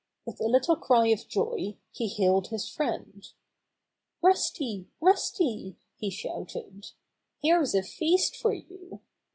With 0.25 0.39
a 0.39 0.47
little 0.47 0.75
cry 0.77 1.09
of 1.09 1.27
joy 1.27 1.77
he 1.91 2.07
hailed 2.07 2.47
his 2.47 2.67
friend. 2.67 3.23
"Rusty! 4.23 4.87
Rusty!" 4.99 5.75
he 5.95 6.09
shouted. 6.09 6.87
"Here's 7.39 7.75
a 7.75 7.83
feast 7.83 8.35
for 8.35 8.51
you 8.51 9.01